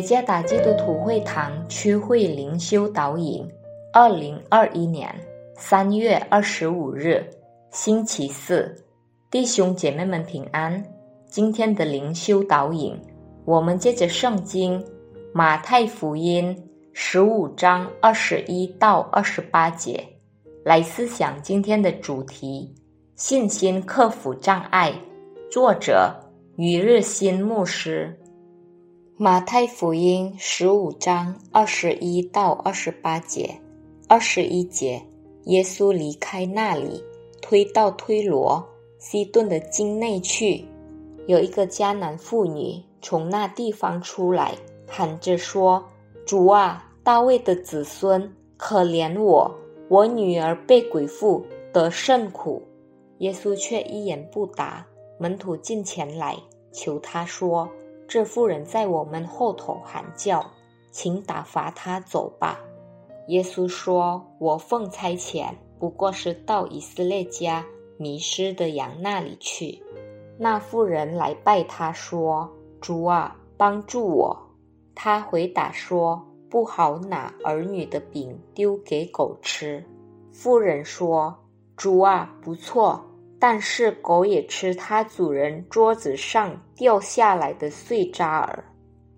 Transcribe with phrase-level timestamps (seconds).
[0.00, 3.46] 加达基督徒会堂区会灵修导引，
[3.92, 5.12] 二零二一年
[5.56, 7.24] 三月二十五日，
[7.70, 8.74] 星期四，
[9.30, 10.82] 弟兄姐妹们平安。
[11.26, 12.96] 今天的灵修导引，
[13.44, 14.82] 我们借着圣经
[15.32, 16.56] 马太福音
[16.92, 20.02] 十五章二十一到二十八节
[20.64, 22.72] 来思想今天的主题：
[23.16, 24.94] 信心克服障碍。
[25.50, 26.14] 作者
[26.56, 28.16] 于日新牧师。
[29.16, 33.54] 马太福音十五章二十一到二十八节，
[34.08, 35.00] 二十一节，
[35.44, 37.00] 耶稣离开那里，
[37.40, 38.66] 推到推罗
[38.98, 40.64] 西顿的境内去。
[41.28, 44.52] 有一个迦南妇女从那地方出来，
[44.84, 45.84] 喊着说
[46.26, 49.48] ：“主啊，大卫的子孙，可怜我，
[49.88, 52.60] 我女儿被鬼附，得甚苦。”
[53.18, 54.84] 耶稣却一言不答。
[55.20, 56.36] 门徒进前来
[56.72, 57.70] 求他说。
[58.14, 60.48] 这妇人在我们后头喊叫，
[60.92, 62.60] 请打发她走吧。
[63.26, 65.48] 耶稣说：“我奉差遣，
[65.80, 67.66] 不过是到以色列家
[67.96, 69.82] 迷失的羊那里去。”
[70.38, 72.48] 那妇人来拜他说
[72.80, 74.38] ：“主啊，帮助我。”
[74.94, 79.84] 他回答说：“不好拿儿女的饼丢给狗吃。”
[80.30, 81.36] 妇人说
[81.76, 83.04] ：“主啊，不错。”
[83.46, 88.64] 但是狗也吃它主人桌子上掉下来的碎渣儿。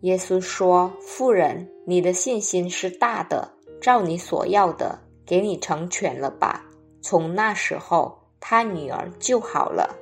[0.00, 3.46] 耶稣说：“妇人，你的信心是大的，
[3.82, 6.64] 照你所要的，给你成全了吧。”
[7.04, 9.94] 从那时候，他女儿就好了。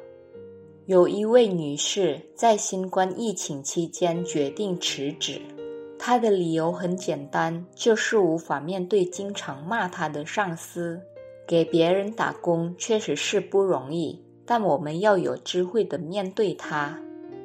[0.87, 5.43] 有一位女士在新冠疫情期间决定辞职，
[5.99, 11.03] 她的理由很简单，就是无法面对经常骂她的上司。
[11.53, 16.99] 给别人打工确实是不容易，但我们要有智慧的面对它。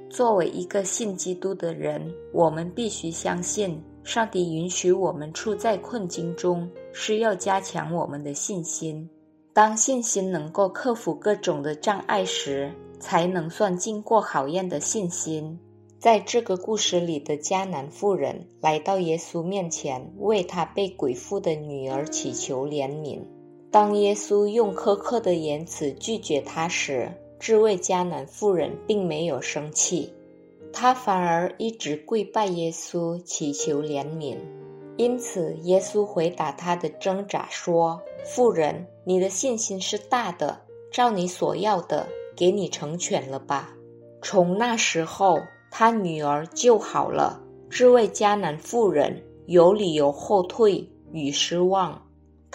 [0.09, 9.09] 作为一个信基督的人，我们必须相信，上帝允许我们处在困境中，是要加强我们的信心。
[9.51, 12.71] 当信心能够克服各种的障碍时，
[13.01, 15.59] 才能算经过考验的信心。
[15.99, 23.19] 在这个故事里的迦南妇人来到耶稣面前，为她被鬼附的女儿祈求怜悯。
[23.77, 30.11] 当耶稣用苛刻的言辞拒绝他时，这位迦南妇人并没有生气，
[30.73, 34.35] 她反而一直跪拜耶稣，祈求怜悯。
[34.97, 40.59] 因此，耶稣回答她的挣扎说：“妇人，你的信心是大的，
[40.91, 43.75] 照你所要的，给你成全了吧。”
[44.23, 45.37] 从那时候，
[45.69, 47.39] 他女儿就好了。
[47.69, 52.06] 这位迦南妇人有理由后退与失望。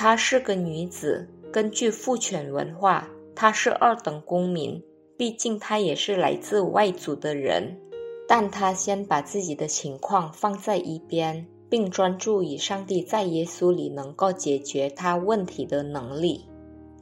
[0.03, 4.83] 她是个女子，根据父权文化，她是二等公民。
[5.17, 7.79] 毕竟她也是来自外族的人。
[8.27, 16.49] 但她先把自己的情况放在一边，并专注于上帝在耶稣里能够解决她问题的能力。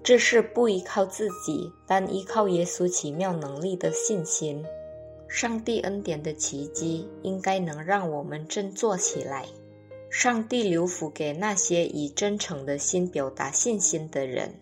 [0.03, 4.63] 这是不依靠自己，但依靠耶稣奇妙能力的信心。
[5.27, 9.47] 上帝恩典的奇迹应该能让我们振作起来。
[10.11, 14.53] 上帝留福给那些以真诚的心表达信心的人。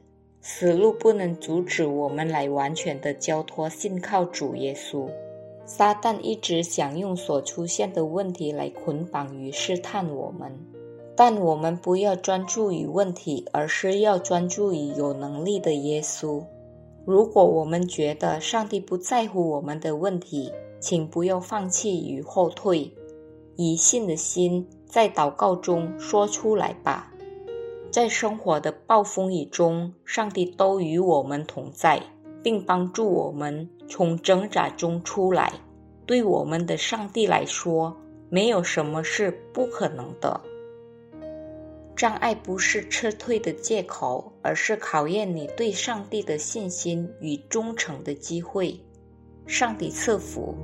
[0.40, 5.10] 死路不能阻止我们来完全的交托信靠主耶稣。
[5.64, 10.58] 撒旦一直想用所出现的问题来捆绑与试探我们，
[11.16, 16.44] 但我们不要专注于问题，而是要专注于有能力的耶稣。
[17.04, 22.92] 如果我们觉得上帝不在乎我们的问题，请不要放弃与后退，
[23.56, 24.66] 以信的心。
[24.88, 27.12] 在祷告中说出来吧，
[27.92, 32.02] 在生活的暴风雨中，上帝都与我们同在，
[32.42, 35.52] 并帮助我们从挣扎中出来。
[36.06, 37.94] 对我们的上帝来说，
[38.30, 40.40] 没有什么是不可能的。
[41.94, 48.80] 障碍不是撤退的借口，而是考验你对上帝的信心与忠诚的机会。
[49.46, 50.54] 上帝赐福。